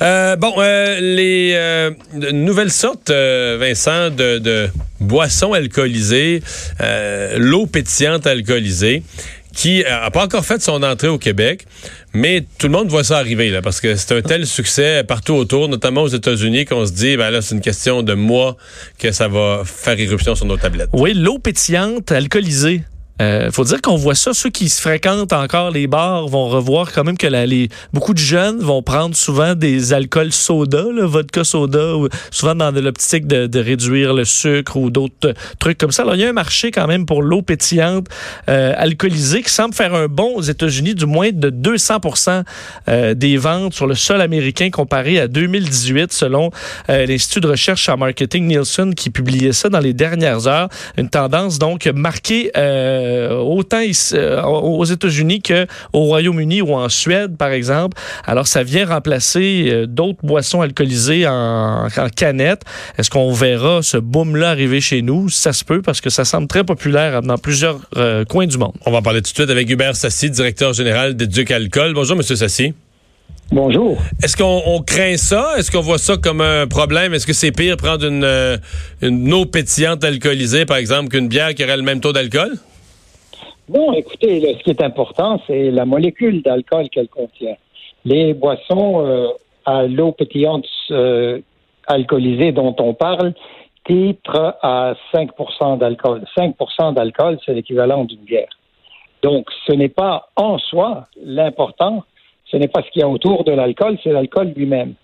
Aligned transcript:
Bon, 0.00 0.54
les 0.60 1.90
nouvelles 2.32 2.72
sortes, 2.72 3.10
Vincent, 3.10 4.10
de, 4.10 4.38
de, 4.38 4.68
boissons 5.00 5.52
alcoolisées, 5.52 6.42
l'eau 7.36 7.66
pétillante 7.66 8.26
alcoolisée 8.26 9.02
qui 9.54 9.82
n'a 9.82 10.10
pas 10.10 10.24
encore 10.24 10.44
fait 10.44 10.62
son 10.62 10.82
entrée 10.82 11.08
au 11.08 11.18
Québec, 11.18 11.66
mais 12.12 12.44
tout 12.58 12.66
le 12.66 12.72
monde 12.72 12.88
voit 12.88 13.04
ça 13.04 13.18
arriver, 13.18 13.50
là, 13.50 13.62
parce 13.62 13.80
que 13.80 13.96
c'est 13.96 14.14
un 14.14 14.22
tel 14.22 14.46
succès 14.46 15.04
partout 15.04 15.34
autour, 15.34 15.68
notamment 15.68 16.02
aux 16.02 16.08
États-Unis, 16.08 16.64
qu'on 16.64 16.86
se 16.86 16.92
dit, 16.92 17.16
ben 17.16 17.30
là, 17.30 17.42
c'est 17.42 17.54
une 17.54 17.60
question 17.60 18.02
de 18.02 18.14
mois 18.14 18.56
que 18.98 19.12
ça 19.12 19.28
va 19.28 19.62
faire 19.64 19.98
éruption 19.98 20.34
sur 20.34 20.46
nos 20.46 20.56
tablettes. 20.56 20.90
Oui, 20.92 21.14
l'eau 21.14 21.38
pétillante 21.38 22.10
alcoolisée. 22.12 22.82
Euh, 23.20 23.50
faut 23.50 23.64
dire 23.64 23.80
qu'on 23.82 23.96
voit 23.96 24.14
ça. 24.14 24.32
Ceux 24.34 24.50
qui 24.50 24.68
se 24.68 24.80
fréquentent 24.80 25.32
encore 25.32 25.70
les 25.70 25.86
bars 25.86 26.26
vont 26.28 26.48
revoir 26.48 26.92
quand 26.92 27.04
même 27.04 27.18
que 27.18 27.26
les, 27.26 27.68
beaucoup 27.92 28.14
de 28.14 28.18
jeunes 28.18 28.58
vont 28.60 28.82
prendre 28.82 29.14
souvent 29.14 29.54
des 29.54 29.92
alcools 29.92 30.32
soda, 30.32 30.84
le 30.92 31.04
vodka 31.04 31.44
soda, 31.44 31.96
ou 31.96 32.08
souvent 32.30 32.54
dans 32.54 32.70
l'optique 32.70 33.26
de, 33.26 33.46
de, 33.46 33.60
réduire 33.60 34.14
le 34.14 34.24
sucre 34.24 34.76
ou 34.76 34.90
d'autres 34.90 35.34
trucs 35.58 35.78
comme 35.78 35.92
ça. 35.92 36.02
Alors, 36.02 36.14
il 36.14 36.22
y 36.22 36.24
a 36.24 36.28
un 36.28 36.32
marché 36.32 36.70
quand 36.70 36.86
même 36.86 37.06
pour 37.06 37.22
l'eau 37.22 37.42
pétillante 37.42 38.06
euh, 38.48 38.72
alcoolisée 38.76 39.42
qui 39.42 39.50
semble 39.50 39.74
faire 39.74 39.94
un 39.94 40.08
bond 40.08 40.32
aux 40.36 40.42
États-Unis, 40.42 40.94
du 40.94 41.06
moins 41.06 41.30
de 41.32 41.50
200% 41.50 42.44
euh, 42.88 43.14
des 43.14 43.36
ventes 43.36 43.74
sur 43.74 43.86
le 43.86 43.94
sol 43.94 44.20
américain 44.20 44.70
comparé 44.70 45.20
à 45.20 45.28
2018, 45.28 46.12
selon 46.12 46.50
euh, 46.88 47.06
l'Institut 47.06 47.40
de 47.40 47.48
recherche 47.48 47.88
en 47.88 47.96
marketing 47.96 48.46
Nielsen 48.46 48.94
qui 48.94 49.10
publiait 49.10 49.52
ça 49.52 49.68
dans 49.68 49.80
les 49.80 49.92
dernières 49.92 50.46
heures. 50.46 50.68
Une 50.96 51.08
tendance 51.08 51.58
donc 51.58 51.86
marquée 51.86 52.50
euh, 52.56 53.09
euh, 53.10 53.36
autant 53.36 53.82
euh, 54.14 54.42
aux 54.42 54.84
États-Unis 54.84 55.42
qu'au 55.42 55.66
Royaume-Uni 55.92 56.62
ou 56.62 56.74
en 56.74 56.88
Suède, 56.88 57.36
par 57.36 57.50
exemple. 57.50 57.96
Alors, 58.24 58.46
ça 58.46 58.62
vient 58.62 58.86
remplacer 58.86 59.68
euh, 59.68 59.86
d'autres 59.86 60.20
boissons 60.22 60.60
alcoolisées 60.60 61.26
en, 61.26 61.86
en 61.86 62.08
canette. 62.14 62.62
Est-ce 62.96 63.10
qu'on 63.10 63.32
verra 63.32 63.82
ce 63.82 63.96
boom-là 63.96 64.50
arriver 64.50 64.80
chez 64.80 65.02
nous? 65.02 65.28
Ça 65.28 65.52
se 65.52 65.64
peut 65.64 65.82
parce 65.82 66.00
que 66.00 66.10
ça 66.10 66.24
semble 66.24 66.46
très 66.46 66.64
populaire 66.64 67.22
dans 67.22 67.38
plusieurs 67.38 67.80
coins 68.28 68.46
du 68.46 68.58
monde. 68.58 68.72
On 68.86 68.90
va 68.90 68.98
en 68.98 69.02
parler 69.02 69.20
tout 69.22 69.30
de 69.30 69.36
suite 69.36 69.50
avec 69.50 69.68
Hubert 69.68 69.96
Sassi, 69.96 70.30
directeur 70.30 70.72
général 70.72 71.14
d'Éduc 71.14 71.50
Alcool. 71.50 71.92
Bonjour, 71.94 72.16
Monsieur 72.16 72.36
Sassi. 72.36 72.72
Bonjour. 73.52 74.00
Est-ce 74.22 74.36
qu'on 74.36 74.80
craint 74.86 75.16
ça? 75.16 75.54
Est-ce 75.56 75.72
qu'on 75.72 75.80
voit 75.80 75.98
ça 75.98 76.16
comme 76.16 76.40
un 76.40 76.68
problème? 76.68 77.14
Est-ce 77.14 77.26
que 77.26 77.32
c'est 77.32 77.50
pire 77.50 77.76
prendre 77.76 78.06
une, 78.06 78.60
une 79.02 79.32
eau 79.32 79.44
pétillante 79.44 80.04
alcoolisée, 80.04 80.66
par 80.66 80.76
exemple, 80.76 81.08
qu'une 81.08 81.26
bière 81.26 81.54
qui 81.54 81.64
aurait 81.64 81.76
le 81.76 81.82
même 81.82 82.00
taux 82.00 82.12
d'alcool? 82.12 82.52
Non, 83.72 83.92
écoutez, 83.92 84.40
ce 84.58 84.64
qui 84.64 84.70
est 84.70 84.82
important, 84.82 85.40
c'est 85.46 85.70
la 85.70 85.84
molécule 85.84 86.42
d'alcool 86.42 86.88
qu'elle 86.88 87.06
contient. 87.06 87.54
Les 88.04 88.34
boissons 88.34 89.06
euh, 89.06 89.28
à 89.64 89.86
l'eau 89.86 90.10
pétillante 90.10 90.66
euh, 90.90 91.38
alcoolisée 91.86 92.50
dont 92.50 92.74
on 92.80 92.94
parle 92.94 93.32
titrent 93.86 94.56
à 94.60 94.94
5 95.12 95.30
d'alcool. 95.78 96.24
5% 96.36 96.94
d'alcool, 96.94 97.38
c'est 97.46 97.54
l'équivalent 97.54 98.04
d'une 98.04 98.22
bière. 98.22 98.48
Donc, 99.22 99.46
ce 99.68 99.72
n'est 99.72 99.88
pas 99.88 100.30
en 100.34 100.58
soi 100.58 101.06
l'important, 101.22 102.02
ce 102.46 102.56
n'est 102.56 102.66
pas 102.66 102.82
ce 102.82 102.90
qu'il 102.90 103.02
y 103.02 103.04
a 103.04 103.08
autour 103.08 103.44
de 103.44 103.52
l'alcool, 103.52 103.98
c'est 104.02 104.10
l'alcool 104.10 104.52
lui-même. 104.56 104.94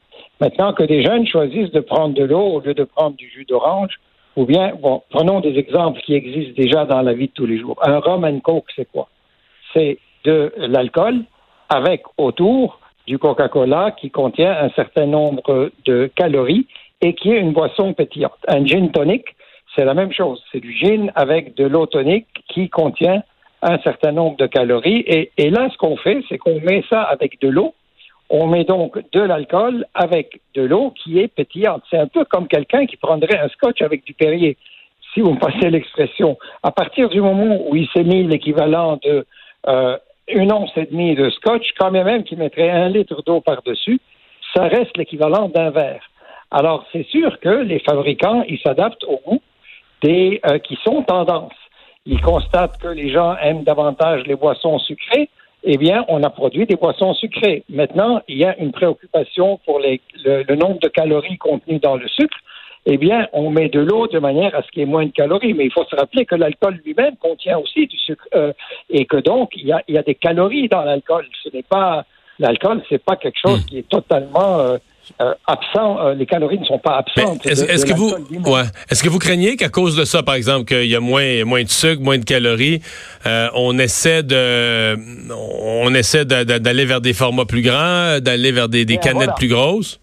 Maintenant 0.41 0.73
que 0.73 0.83
des 0.83 1.05
jeunes 1.05 1.25
choisissent 1.25 1.71
de 1.71 1.81
prendre 1.81 2.15
de 2.15 2.25
l'eau 2.25 2.55
au 2.55 2.61
lieu 2.61 2.75
de 2.75 2.83
prendre 2.83 3.15
du 3.15 3.29
jus 3.31 3.45
d'orange, 3.45 4.01
ou 4.37 4.45
bien, 4.45 4.73
bon, 4.81 5.03
prenons 5.11 5.41
des 5.41 5.59
exemples 5.59 6.01
qui 6.03 6.15
existent 6.15 6.55
déjà 6.57 6.85
dans 6.85 7.01
la 7.01 7.15
vie 7.15 7.29
de 7.29 7.33
tous 7.33 7.47
les 7.47 7.59
jours. 7.59 7.77
Un 7.83 7.99
rum 7.99 8.25
and 8.25 8.41
coke, 8.41 8.71
c'est 8.77 8.91
quoi? 8.91 9.09
C'est 9.73 9.99
de 10.25 10.53
l'alcool 10.59 11.23
avec 11.69 12.03
autour 12.19 12.81
du 13.07 13.19
Coca-Cola 13.19 13.93
qui 13.93 14.11
contient 14.11 14.53
un 14.53 14.69
certain 14.71 15.07
nombre 15.07 15.71
de 15.85 16.11
calories 16.15 16.67
et 17.01 17.15
qui 17.15 17.31
est 17.31 17.39
une 17.39 17.53
boisson 17.53 17.95
pétillante. 17.95 18.39
Un 18.49 18.65
gin 18.67 18.91
tonic, 18.91 19.25
c'est 19.75 19.85
la 19.85 19.95
même 19.95 20.13
chose. 20.13 20.43
C'est 20.53 20.61
du 20.61 20.73
gin 20.73 21.13
avec 21.15 21.55
de 21.57 21.65
l'eau 21.65 21.87
tonique 21.87 22.27
qui 22.49 22.69
contient 22.69 23.23
un 23.63 23.79
certain 23.79 24.13
nombre 24.13 24.37
de 24.37 24.47
calories. 24.47 25.05
Et, 25.07 25.31
et 25.39 25.51
là, 25.51 25.69
ce 25.73 25.77
qu'on 25.79 25.97
fait, 25.97 26.23
c'est 26.29 26.39
qu'on 26.39 26.61
met 26.61 26.85
ça 26.91 27.03
avec 27.03 27.41
de 27.41 27.49
l'eau 27.49 27.75
on 28.31 28.47
met 28.47 28.65
donc 28.65 28.99
de 29.13 29.21
l'alcool 29.21 29.87
avec 29.95 30.41
de 30.55 30.63
l'eau 30.63 30.91
qui 30.91 31.19
est 31.19 31.29
pétillante. 31.29 31.83
C'est 31.91 31.99
un 31.99 32.09
peu 32.09 32.25
comme 32.25 32.49
quelqu'un 32.49 32.87
qui 32.87 32.97
prendrait 32.97 33.39
un 33.39 33.49
scotch 33.49 33.83
avec 33.83 34.05
du 34.05 34.15
Perrier, 34.15 34.57
si 35.15 35.21
vous 35.21 35.33
me 35.33 35.39
passez 35.39 35.71
l'expression. 35.71 36.37
À 36.63 36.71
partir 36.71 37.09
du 37.09 37.21
moment 37.21 37.59
où 37.69 37.77
il 37.77 37.89
s'est 37.89 38.05
mis 38.05 38.25
l'équivalent 38.25 38.99
de 39.03 39.27
euh, 39.69 39.97
une 40.29 40.53
once 40.53 40.71
et 40.77 40.87
demie 40.87 41.15
de 41.15 41.31
scotch, 41.31 41.69
quand 41.79 41.91
même 41.91 42.25
qu'il 42.25 42.39
mettrait 42.39 42.71
un 42.71 42.89
litre 42.89 43.23
d'eau 43.25 43.41
par-dessus, 43.41 44.01
ça 44.55 44.65
reste 44.65 44.97
l'équivalent 44.97 45.49
d'un 45.49 45.71
verre. 45.71 46.03
Alors, 46.51 46.85
c'est 46.93 47.07
sûr 47.07 47.39
que 47.41 47.49
les 47.49 47.81
fabricants, 47.81 48.45
ils 48.49 48.59
s'adaptent 48.61 49.05
au 49.05 49.21
goût 49.27 49.43
des 50.03 50.41
euh, 50.47 50.59
qui 50.59 50.77
sont 50.85 51.03
tendances. 51.03 51.53
Ils 52.07 52.21
constatent 52.21 52.79
que 52.79 52.89
les 52.89 53.11
gens 53.11 53.37
aiment 53.37 53.65
davantage 53.65 54.23
les 54.27 54.37
boissons 54.37 54.79
sucrées, 54.79 55.29
eh 55.69 55.79
bien, 55.79 56.05
on 56.09 56.23
a 56.23 56.31
produit 56.31 56.65
des 56.65 56.77
boissons 56.77 57.13
sucrées. 57.15 57.65
Maintenant, 57.69 58.23
il 58.29 58.39
y 58.39 58.45
a 58.45 58.57
une 58.59 58.71
préoccupation 58.71 59.59
pour 59.67 59.81
les, 59.81 60.01
le, 60.25 60.55
nombre 60.55 60.79
de 60.79 60.87
calories 60.89 61.39
contenues 61.39 61.81
dans 61.81 61.97
le 61.97 62.07
sucre. 62.07 62.39
Eh 62.87 62.99
bien, 62.99 63.27
on 63.33 63.51
met 63.51 63.69
de 63.69 63.81
l'eau 63.81 64.07
de 64.07 64.21
manière 64.21 64.55
à 64.55 64.63
ce 64.63 64.69
qu'il 64.69 64.81
y 64.81 64.83
ait 64.85 64.89
moins 64.89 65.07
de 65.07 65.11
calories. 65.11 65.55
Mais 65.55 65.65
il 65.65 65.73
faut 65.73 65.85
se 65.85 65.97
rappeler 65.97 66.25
que 66.25 66.37
l'alcool 66.37 66.81
lui-même 66.85 67.17
contient 67.17 67.59
aussi 67.59 67.89
du 67.89 67.97
sucre 67.97 68.25
euh, 68.37 68.53
et 68.91 69.07
que 69.07 69.17
donc 69.17 69.51
il 69.57 69.67
y, 69.67 69.73
a, 69.73 69.83
il 69.89 69.97
y 69.97 69.99
a 69.99 70.03
des 70.03 70.15
calories 70.15 70.69
dans 70.69 70.83
l'alcool. 70.83 71.27
Ce 71.43 71.49
n'est 71.53 71.65
pas 71.65 72.05
l'alcool, 72.39 72.85
c'est 72.89 73.03
pas 73.03 73.17
quelque 73.17 73.41
chose 73.45 73.65
hmm. 73.65 73.67
qui 73.67 73.79
est 73.79 73.89
totalement 73.89 74.61
euh, 74.61 74.79
euh, 75.21 75.35
absent, 75.47 75.99
euh, 75.99 76.15
les 76.15 76.27
calories 76.27 76.59
ne 76.59 76.65
sont 76.65 76.79
pas 76.79 76.97
absentes. 76.97 77.47
Est-ce 77.47 77.87
que 77.87 77.95
vous, 77.95 78.11
ouais, 78.11 78.63
est-ce 78.91 79.03
que 79.03 79.09
vous 79.09 79.19
craignez 79.19 79.57
qu'à 79.57 79.69
cause 79.69 79.97
de 79.97 80.05
ça, 80.05 80.23
par 80.23 80.35
exemple, 80.35 80.65
qu'il 80.65 80.87
y 80.87 80.97
a 80.97 81.01
moins, 81.01 81.45
moins 81.45 81.63
de 81.63 81.69
sucre, 81.69 82.03
moins 82.03 82.19
de 82.19 82.25
calories, 82.25 82.81
euh, 83.25 83.49
on 83.55 83.79
essaie 83.79 84.23
de, 84.23 84.97
on 85.33 85.95
essaie 85.95 86.25
d'aller 86.25 86.85
vers 86.85 87.01
des 87.01 87.13
formats 87.13 87.45
plus 87.45 87.63
grands, 87.63 88.19
d'aller 88.21 88.53
vers 88.53 88.69
des, 88.69 88.85
des 88.85 88.99
canettes 88.99 89.37
plus 89.37 89.49
grosses? 89.49 90.01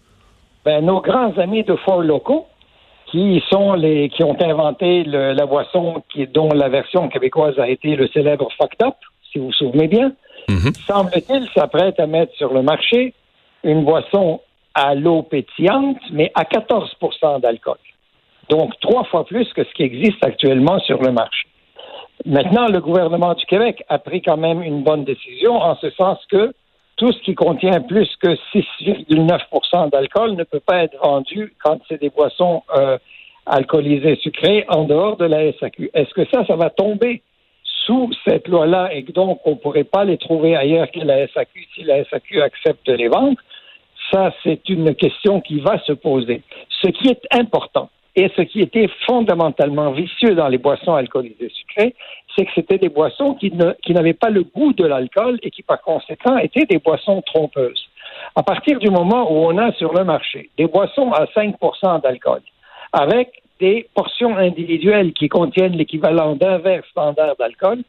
Ben, 0.64 0.84
nos 0.84 1.00
grands 1.00 1.36
amis 1.36 1.64
de 1.64 1.76
Four 1.84 2.02
Locaux, 2.02 2.46
qui 3.10 3.42
sont 3.50 3.74
les, 3.74 4.08
qui 4.08 4.24
ont 4.24 4.36
inventé 4.40 5.04
la 5.04 5.46
boisson 5.46 6.02
qui, 6.12 6.26
dont 6.26 6.48
la 6.48 6.68
version 6.68 7.08
québécoise 7.08 7.58
a 7.58 7.68
été 7.68 7.94
le 7.94 8.08
célèbre 8.08 8.48
Fucked 8.58 8.82
Up, 8.82 8.94
si 9.30 9.38
vous 9.38 9.46
vous 9.46 9.52
souvenez 9.52 9.86
bien, 9.86 10.12
mm-hmm. 10.48 10.86
semble-t-il 10.86 11.48
s'apprête 11.54 12.00
à 12.00 12.06
mettre 12.06 12.32
sur 12.34 12.52
le 12.52 12.62
marché 12.62 13.14
une 13.62 13.84
boisson 13.84 14.40
à 14.74 14.94
l'eau 14.94 15.22
pétillante, 15.22 16.00
mais 16.12 16.30
à 16.34 16.44
14% 16.44 17.40
d'alcool. 17.40 17.78
Donc, 18.50 18.78
trois 18.80 19.04
fois 19.04 19.24
plus 19.24 19.50
que 19.52 19.64
ce 19.64 19.72
qui 19.74 19.82
existe 19.82 20.24
actuellement 20.24 20.78
sur 20.80 21.00
le 21.02 21.12
marché. 21.12 21.46
Maintenant, 22.26 22.68
le 22.68 22.80
gouvernement 22.80 23.34
du 23.34 23.44
Québec 23.46 23.82
a 23.88 23.98
pris 23.98 24.22
quand 24.22 24.36
même 24.36 24.62
une 24.62 24.82
bonne 24.82 25.04
décision 25.04 25.54
en 25.54 25.76
ce 25.76 25.90
sens 25.90 26.18
que 26.30 26.52
tout 26.96 27.12
ce 27.12 27.18
qui 27.22 27.34
contient 27.34 27.80
plus 27.80 28.08
que 28.22 28.36
6,9% 28.54 29.90
d'alcool 29.90 30.36
ne 30.36 30.44
peut 30.44 30.60
pas 30.60 30.84
être 30.84 30.96
vendu 31.02 31.52
quand 31.62 31.80
c'est 31.88 32.00
des 32.00 32.10
boissons 32.10 32.62
euh, 32.76 32.98
alcoolisées 33.46 34.16
sucrées 34.16 34.64
en 34.68 34.84
dehors 34.84 35.16
de 35.16 35.24
la 35.24 35.52
SAQ. 35.54 35.90
Est-ce 35.92 36.14
que 36.14 36.24
ça, 36.32 36.44
ça 36.46 36.56
va 36.56 36.70
tomber 36.70 37.22
sous 37.84 38.10
cette 38.26 38.48
loi-là 38.48 38.94
et 38.94 39.04
que 39.04 39.12
donc 39.12 39.40
on 39.44 39.50
ne 39.50 39.56
pourrait 39.56 39.84
pas 39.84 40.04
les 40.04 40.16
trouver 40.16 40.56
ailleurs 40.56 40.90
que 40.90 41.00
la 41.00 41.26
SAQ 41.28 41.66
si 41.74 41.82
la 41.82 42.04
SAQ 42.04 42.40
accepte 42.42 42.86
de 42.86 42.94
les 42.94 43.08
vendre? 43.08 43.36
Ça, 44.14 44.32
c'est 44.44 44.68
une 44.68 44.94
question 44.94 45.40
qui 45.40 45.58
va 45.58 45.76
se 45.80 45.92
poser. 45.92 46.42
Ce 46.68 46.86
qui 46.86 47.08
est 47.08 47.22
important 47.32 47.90
et 48.14 48.30
ce 48.36 48.42
qui 48.42 48.60
était 48.60 48.88
fondamentalement 49.08 49.90
vicieux 49.90 50.36
dans 50.36 50.46
les 50.46 50.58
boissons 50.58 50.94
alcoolisées 50.94 51.48
sucrées, 51.48 51.96
c'est 52.36 52.44
que 52.44 52.52
c'était 52.54 52.78
des 52.78 52.90
boissons 52.90 53.34
qui, 53.34 53.50
n'avaient 53.50 54.12
pas 54.12 54.30
le 54.30 54.44
goût 54.44 54.72
de 54.72 54.86
l'alcool 54.86 55.40
et 55.42 55.50
qui, 55.50 55.64
par 55.64 55.82
conséquent, 55.82 56.38
étaient 56.38 56.64
des 56.64 56.78
boissons 56.78 57.22
trompeuses. 57.22 57.88
À 58.36 58.44
partir 58.44 58.78
du 58.78 58.88
moment 58.88 59.32
où 59.32 59.46
on 59.46 59.58
a 59.58 59.72
sur 59.72 59.92
le 59.92 60.04
marché 60.04 60.48
des 60.56 60.66
boissons 60.66 61.10
à 61.10 61.24
5% 61.24 62.02
d'alcool, 62.02 62.42
avec 62.92 63.42
des 63.58 63.88
portions 63.96 64.36
individuelles 64.36 65.12
qui 65.12 65.28
contiennent 65.28 65.76
l'équivalent 65.76 66.36
d'un 66.36 66.58
verre 66.58 66.84
standard 66.88 67.34
d'alcool, 67.36 67.82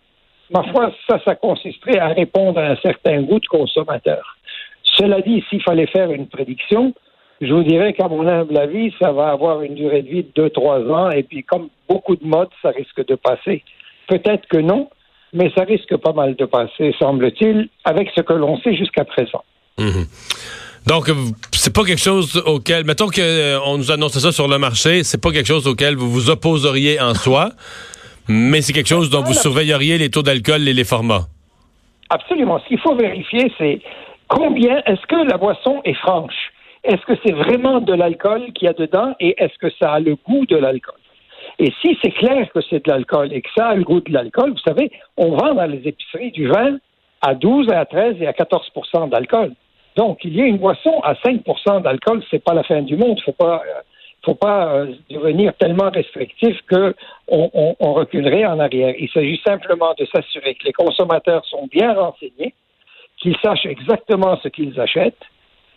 ma 0.49 0.63
foi, 0.63 0.91
ça, 1.07 1.19
ça 1.23 1.35
consisterait 1.35 1.99
à 1.99 2.07
répondre 2.07 2.59
à 2.59 2.63
un 2.63 2.75
certain 2.77 3.21
goût 3.21 3.39
de 3.39 3.47
consommateur. 3.47 4.34
Cela 4.97 5.21
dit, 5.21 5.43
s'il 5.49 5.61
fallait 5.61 5.87
faire 5.87 6.11
une 6.11 6.27
prédiction, 6.27 6.93
je 7.41 7.53
vous 7.53 7.63
dirais 7.63 7.93
qu'à 7.93 8.07
mon 8.07 8.27
humble 8.27 8.57
avis, 8.57 8.93
ça 8.99 9.11
va 9.11 9.29
avoir 9.29 9.61
une 9.61 9.75
durée 9.75 10.01
de 10.01 10.09
vie 10.09 10.23
de 10.23 10.47
2-3 10.47 10.91
ans, 10.91 11.11
et 11.11 11.23
puis 11.23 11.43
comme 11.43 11.69
beaucoup 11.89 12.15
de 12.15 12.25
modes, 12.25 12.49
ça 12.61 12.69
risque 12.69 13.05
de 13.05 13.15
passer. 13.15 13.63
Peut-être 14.07 14.47
que 14.47 14.57
non, 14.57 14.89
mais 15.33 15.51
ça 15.55 15.63
risque 15.63 15.95
pas 15.97 16.13
mal 16.13 16.35
de 16.35 16.45
passer, 16.45 16.95
semble-t-il, 16.97 17.69
avec 17.83 18.09
ce 18.15 18.21
que 18.21 18.33
l'on 18.33 18.57
sait 18.61 18.75
jusqu'à 18.75 19.03
présent. 19.03 19.43
Mhm. 19.77 20.05
Donc, 20.87 21.11
c'est 21.51 21.73
pas 21.73 21.83
quelque 21.83 22.01
chose 22.01 22.41
auquel, 22.45 22.85
mettons 22.85 23.07
qu'on 23.07 23.21
euh, 23.21 23.77
nous 23.77 23.91
annonce 23.91 24.17
ça 24.17 24.31
sur 24.31 24.47
le 24.47 24.57
marché, 24.59 25.03
c'est 25.03 25.21
pas 25.21 25.31
quelque 25.31 25.47
chose 25.47 25.67
auquel 25.67 25.95
vous 25.95 26.09
vous 26.09 26.29
opposeriez 26.29 27.01
en 27.01 27.13
soi, 27.25 27.49
mais 28.27 28.61
c'est 28.61 28.71
quelque 28.71 28.87
chose 28.87 29.09
dont 29.09 29.23
vous 29.23 29.33
surveilleriez 29.33 29.97
les 29.97 30.09
taux 30.09 30.21
d'alcool 30.21 30.67
et 30.67 30.73
les 30.73 30.83
formats. 30.83 31.25
Absolument. 32.09 32.59
Ce 32.59 32.67
qu'il 32.67 32.79
faut 32.79 32.95
vérifier, 32.95 33.51
c'est 33.57 33.81
Combien 34.27 34.81
est-ce 34.85 35.05
que 35.07 35.29
la 35.29 35.37
boisson 35.37 35.81
est 35.83 35.93
franche? 35.93 36.51
est-ce 36.85 37.05
que 37.05 37.19
c'est 37.25 37.33
vraiment 37.33 37.81
de 37.81 37.93
l'alcool 37.93 38.53
qu'il 38.53 38.67
y 38.67 38.69
a 38.69 38.73
dedans 38.73 39.15
et 39.19 39.35
est-ce 39.41 39.57
que 39.57 39.73
ça 39.81 39.93
a 39.93 39.99
le 39.99 40.15
goût 40.15 40.45
de 40.45 40.55
l'alcool? 40.55 40.99
Et 41.57 41.71
si 41.81 41.97
c'est 42.01 42.11
clair 42.11 42.51
que 42.53 42.61
c'est 42.69 42.85
de 42.85 42.91
l'alcool 42.91 43.33
et 43.33 43.41
que 43.41 43.49
ça 43.57 43.69
a 43.69 43.75
le 43.75 43.83
goût 43.83 44.01
de 44.01 44.11
l'alcool, 44.11 44.51
vous 44.51 44.59
savez, 44.59 44.91
on 45.17 45.31
vend 45.31 45.55
dans 45.55 45.65
les 45.65 45.87
épiceries 45.87 46.31
du 46.31 46.47
vin 46.47 46.77
à 47.21 47.33
12, 47.33 47.71
à 47.71 47.85
13 47.85 48.17
et 48.21 48.27
à 48.27 48.33
14% 48.33 49.09
d'alcool. 49.09 49.53
Donc, 49.95 50.19
il 50.23 50.35
y 50.35 50.41
a 50.41 50.45
une 50.45 50.57
boisson 50.57 50.99
à 51.03 51.15
5 51.23 51.43
d'alcool, 51.81 52.23
c'est 52.29 52.43
pas 52.43 52.53
la 52.53 52.63
fin 52.63 52.81
du 52.81 52.97
monde. 52.97 53.19
Faut 53.21 53.31
pas, 53.31 53.63
euh, 53.65 53.81
faut 54.25 54.35
pas 54.35 54.73
euh, 54.73 54.93
devenir 55.09 55.53
tellement 55.55 55.89
restrictif 55.89 56.59
que 56.67 56.93
on, 57.29 57.75
on, 57.79 57.93
reculerait 57.93 58.45
en 58.45 58.59
arrière. 58.59 58.93
Il 58.99 59.09
s'agit 59.09 59.41
simplement 59.45 59.93
de 59.97 60.05
s'assurer 60.05 60.55
que 60.55 60.65
les 60.65 60.73
consommateurs 60.73 61.45
sont 61.45 61.67
bien 61.71 61.93
renseignés, 61.93 62.53
qu'ils 63.17 63.35
sachent 63.43 63.65
exactement 63.65 64.37
ce 64.43 64.49
qu'ils 64.49 64.79
achètent, 64.79 65.13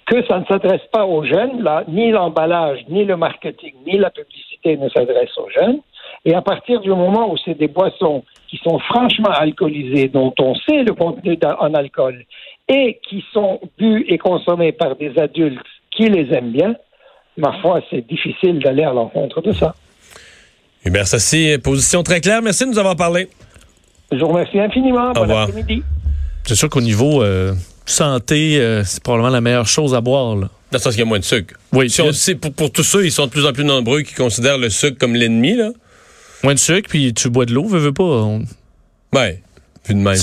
que 0.06 0.26
ça 0.26 0.40
ne 0.40 0.44
s'adresse 0.46 0.86
pas 0.90 1.04
aux 1.04 1.24
jeunes, 1.24 1.62
là, 1.62 1.84
ni 1.88 2.10
l'emballage, 2.10 2.80
ni 2.88 3.04
le 3.04 3.16
marketing, 3.16 3.74
ni 3.86 3.98
la 3.98 4.10
publicité 4.10 4.76
ne 4.76 4.88
s'adressent 4.88 5.36
aux 5.36 5.50
jeunes. 5.50 5.80
Et 6.24 6.34
à 6.34 6.42
partir 6.42 6.80
du 6.80 6.88
moment 6.88 7.30
où 7.30 7.36
c'est 7.44 7.56
des 7.56 7.68
boissons 7.68 8.24
qui 8.48 8.58
sont 8.64 8.78
franchement 8.78 9.30
alcoolisées, 9.30 10.08
dont 10.08 10.32
on 10.38 10.54
sait 10.54 10.82
le 10.82 10.94
contenu 10.94 11.38
en 11.42 11.74
alcool, 11.74 12.24
et 12.68 12.98
qui 13.08 13.24
sont 13.32 13.60
bues 13.78 14.04
et 14.08 14.18
consommées 14.18 14.72
par 14.72 14.96
des 14.96 15.18
adultes 15.18 15.60
qui 15.90 16.08
les 16.08 16.34
aiment 16.34 16.52
bien, 16.52 16.74
ma 17.36 17.52
foi, 17.60 17.80
c'est 17.90 18.06
difficile 18.06 18.58
d'aller 18.60 18.84
à 18.84 18.92
l'encontre 18.92 19.42
de 19.42 19.52
ça. 19.52 19.74
Hubert 20.84 21.06
Sassi, 21.06 21.58
position 21.62 22.02
très 22.02 22.20
claire. 22.20 22.40
Merci 22.42 22.64
de 22.64 22.70
nous 22.70 22.78
avoir 22.78 22.96
parlé. 22.96 23.28
Je 24.10 24.18
vous 24.18 24.28
remercie 24.28 24.58
infiniment. 24.58 25.10
Au 25.10 25.26
bon 25.26 25.36
après-midi. 25.36 25.82
C'est 26.48 26.54
sûr 26.54 26.70
qu'au 26.70 26.80
niveau 26.80 27.22
euh, 27.22 27.52
santé, 27.84 28.58
euh, 28.58 28.82
c'est 28.82 29.02
probablement 29.02 29.28
la 29.28 29.42
meilleure 29.42 29.66
chose 29.66 29.94
à 29.94 30.00
boire. 30.00 30.34
Là. 30.34 30.48
Dans 30.72 30.78
le 30.78 30.78
sens 30.78 30.94
qu'il 30.94 31.00
y 31.00 31.02
a 31.02 31.04
moins 31.04 31.18
de 31.18 31.24
sucre. 31.24 31.54
Oui, 31.72 31.90
si 31.90 32.00
on, 32.00 32.10
pour, 32.40 32.54
pour, 32.54 32.72
tous 32.72 32.84
ceux, 32.84 33.04
ils 33.04 33.12
sont 33.12 33.26
de 33.26 33.30
plus 33.30 33.44
en 33.44 33.52
plus 33.52 33.66
nombreux 33.66 34.00
qui 34.00 34.14
considèrent 34.14 34.56
le 34.56 34.70
sucre 34.70 34.96
comme 34.98 35.14
l'ennemi. 35.14 35.56
là. 35.56 35.72
Moins 36.42 36.54
de 36.54 36.58
sucre, 36.58 36.88
puis 36.88 37.12
tu 37.12 37.28
bois 37.28 37.44
de 37.44 37.52
l'eau, 37.52 37.66
veux, 37.66 37.78
veux 37.78 37.92
pas. 37.92 38.02
On... 38.02 38.46
Ouais, 39.12 39.42
puis 39.84 39.94
de 39.94 40.00
même. 40.00 40.16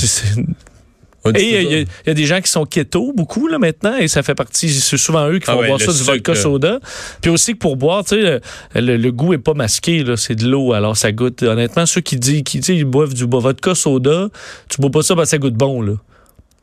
Et 1.35 1.61
il 1.61 1.87
y, 2.07 2.09
a 2.09 2.13
des 2.13 2.25
gens 2.25 2.39
qui 2.41 2.51
sont 2.51 2.65
keto 2.65 3.11
beaucoup 3.11 3.47
là 3.47 3.57
maintenant 3.57 3.95
et 3.97 4.07
ça 4.07 4.21
fait 4.21 4.35
partie, 4.35 4.69
c'est 4.69 4.97
souvent 4.97 5.27
eux 5.27 5.39
qui 5.39 5.47
vont 5.47 5.61
ah 5.63 5.67
boire 5.67 5.81
ça 5.81 5.91
du 5.91 6.03
vodka 6.03 6.35
soda. 6.35 6.79
Puis 7.21 7.31
aussi 7.31 7.53
que 7.53 7.57
pour 7.57 7.77
boire, 7.77 8.03
tu 8.03 8.21
sais, 8.21 8.41
le, 8.75 9.11
goût 9.11 9.33
est 9.33 9.39
pas 9.39 9.55
masqué 9.55 10.03
là, 10.03 10.17
c'est 10.17 10.35
de 10.35 10.47
l'eau, 10.47 10.73
alors 10.73 10.95
ça 10.95 11.11
goûte. 11.11 11.41
Honnêtement, 11.41 11.87
ceux 11.87 12.01
qui 12.01 12.17
disent, 12.17 12.43
qui 12.43 12.59
ils 12.59 12.85
boivent 12.85 13.15
du 13.15 13.25
vodka 13.25 13.73
soda, 13.73 14.29
tu 14.69 14.79
bois 14.79 14.91
pas 14.91 15.01
ça 15.01 15.15
parce 15.15 15.27
que 15.27 15.31
ça 15.31 15.37
goûte 15.39 15.55
bon 15.55 15.81
là. 15.81 15.93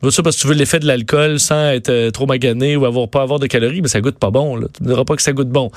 Tu 0.02 0.10
ça 0.10 0.22
parce 0.22 0.36
que 0.36 0.42
tu 0.42 0.48
veux 0.48 0.54
l'effet 0.54 0.80
de 0.80 0.86
l'alcool 0.86 1.38
sans 1.38 1.70
être 1.70 1.90
euh, 1.90 2.10
trop 2.10 2.26
magané 2.26 2.76
ou 2.76 2.84
avoir 2.86 3.08
pas 3.08 3.22
avoir 3.22 3.38
de 3.38 3.46
calories, 3.46 3.82
mais 3.82 3.88
ça 3.88 4.00
goûte 4.00 4.18
pas 4.18 4.30
bon 4.30 4.56
là. 4.56 4.66
Tu 4.76 4.82
ne 4.82 4.88
diras 4.88 5.04
pas 5.04 5.14
que 5.14 5.22
ça 5.22 5.32
goûte 5.32 5.50
bon. 5.50 5.70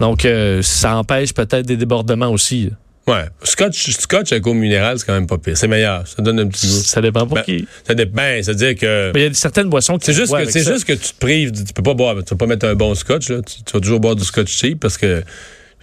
Donc 0.00 0.24
euh, 0.24 0.62
ça 0.62 0.96
empêche 0.96 1.34
peut-être 1.34 1.66
des 1.66 1.76
débordements 1.76 2.30
aussi. 2.30 2.70
Ouais. 3.06 3.24
Scotch, 3.44 3.90
scotch 3.92 4.32
avec 4.32 4.46
eau 4.46 4.54
minérale, 4.54 4.98
c'est 4.98 5.06
quand 5.06 5.14
même 5.14 5.28
pas 5.28 5.38
pire. 5.38 5.56
C'est 5.56 5.68
meilleur. 5.68 6.06
Ça 6.08 6.22
donne 6.22 6.40
un 6.40 6.48
petit 6.48 6.66
goût. 6.66 6.72
Ça 6.72 7.00
dépend 7.00 7.26
pour 7.26 7.36
ben, 7.36 7.42
qui. 7.42 7.66
Ça 7.86 7.94
dépend. 7.94 8.22
C'est-à-dire 8.42 8.74
que. 8.74 9.12
Mais 9.14 9.20
il 9.20 9.26
y 9.28 9.30
a 9.30 9.34
certaines 9.34 9.68
boissons 9.68 9.96
qui 9.98 10.06
C'est 10.06 10.12
juste, 10.12 10.36
que, 10.36 10.50
c'est 10.50 10.64
juste 10.64 10.84
que 10.84 10.92
tu 10.92 11.12
te 11.12 11.18
prives. 11.20 11.52
Tu 11.52 11.72
peux 11.72 11.84
pas 11.84 11.94
boire. 11.94 12.16
Tu 12.24 12.30
vas 12.30 12.36
pas 12.36 12.46
mettre 12.46 12.66
un 12.66 12.74
bon 12.74 12.94
scotch, 12.94 13.28
là. 13.28 13.40
Tu, 13.42 13.72
vas 13.72 13.80
toujours 13.80 14.00
boire 14.00 14.16
du 14.16 14.24
scotch 14.24 14.50
cheap 14.50 14.80
parce 14.80 14.98
que. 14.98 15.22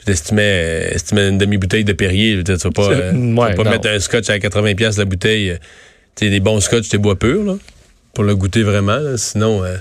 Tu 0.05 0.13
tu 0.13 0.35
mets 0.35 0.97
une 1.15 1.37
demi-bouteille 1.37 1.85
de 1.85 1.93
Perrier, 1.93 2.43
tu 2.43 2.51
vas 2.51 2.71
pas, 2.71 2.89
euh, 2.91 3.33
vas 3.37 3.53
pas 3.53 3.63
mettre 3.63 3.87
un 3.87 3.99
scotch 3.99 4.29
à 4.29 4.37
80$ 4.37 4.97
la 4.97 5.05
bouteille. 5.05 5.57
Tu 6.17 6.29
des 6.29 6.41
bons 6.41 6.59
scotch, 6.59 6.89
tu 6.89 6.97
bois 6.97 7.17
pur, 7.17 7.41
là. 7.45 7.55
Pour 8.13 8.23
le 8.23 8.35
goûter 8.35 8.63
vraiment, 8.63 9.17
Sinon. 9.17 9.63
Euh, 9.63 9.77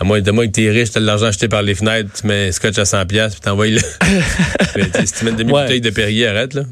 à 0.00 0.04
moins, 0.04 0.22
de 0.22 0.30
moi 0.30 0.46
que 0.46 0.52
t'es 0.52 0.70
riche, 0.70 0.92
t'as 0.92 1.00
de 1.00 1.04
l'argent 1.04 1.26
acheté 1.26 1.46
par 1.46 1.60
les 1.62 1.74
fenêtres, 1.74 2.08
tu 2.18 2.26
mets 2.26 2.48
un 2.48 2.52
scotch 2.52 2.78
à 2.78 2.84
100$ 2.84 3.06
puis 3.32 3.40
t'envoies 3.40 3.66
le. 3.66 3.78
si 5.04 5.12
tu 5.12 5.24
mets 5.26 5.32
une 5.32 5.36
demi-bouteille 5.36 5.82
de 5.82 5.90
Perrier, 5.90 6.26
arrête, 6.26 6.54
là. 6.54 6.62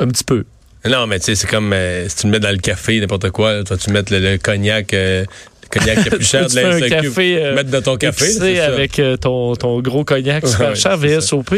Un 0.00 0.08
petit 0.08 0.24
peu. 0.24 0.44
Non, 0.86 1.06
mais 1.06 1.18
tu 1.18 1.26
sais, 1.26 1.34
c'est 1.34 1.46
comme 1.46 1.72
euh, 1.74 2.08
si 2.08 2.16
tu 2.16 2.26
le 2.26 2.32
mets 2.32 2.40
dans 2.40 2.50
le 2.50 2.58
café, 2.58 3.00
n'importe 3.00 3.30
quoi, 3.30 3.64
toi, 3.64 3.76
tu 3.76 3.90
mets 3.90 4.02
le, 4.10 4.38
cognac. 4.38 4.94
Euh, 4.94 5.24
le 5.62 5.68
cognac 5.78 5.98
qui 6.02 6.08
est 6.08 6.16
plus 6.16 6.26
cher 6.26 6.46
de 6.48 6.54
la 6.54 6.74
un 6.74 6.80
café, 6.88 7.52
mettre 7.54 7.70
dans 7.70 7.82
ton 7.82 7.96
café. 7.96 8.60
avec 8.60 8.98
euh, 8.98 9.18
ton, 9.18 9.54
ton 9.56 9.80
gros 9.80 10.04
cognac 10.04 10.46
super 10.46 10.74
cher, 10.74 10.96
VSOP. 10.96 11.54